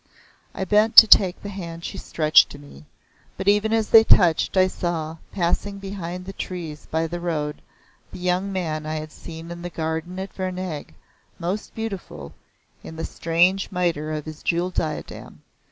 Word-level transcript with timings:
I 0.55 0.65
bent 0.65 0.97
to 0.97 1.05
take 1.05 1.39
the 1.43 1.49
hand 1.49 1.85
she 1.85 1.99
stretched 1.99 2.49
to 2.49 2.57
me, 2.57 2.85
but 3.37 3.47
even 3.47 3.71
as 3.71 3.89
they 3.91 4.03
touched, 4.03 4.57
I 4.57 4.65
saw, 4.65 5.17
passing 5.31 5.77
behind 5.77 6.25
the 6.25 6.33
trees 6.33 6.87
by 6.89 7.05
the 7.05 7.19
road, 7.19 7.61
the 8.11 8.17
young 8.17 8.51
man 8.51 8.87
I 8.87 8.95
had 8.95 9.11
seen 9.11 9.51
in 9.51 9.61
the 9.61 9.69
garden 9.69 10.17
at 10.17 10.33
Vernag 10.33 10.95
most 11.37 11.75
beautiful, 11.75 12.33
in 12.81 12.95
the 12.95 13.05
strange 13.05 13.71
miter 13.71 14.11
of 14.11 14.25
his 14.25 14.41
jewelled 14.41 14.73
diadem. 14.73 15.43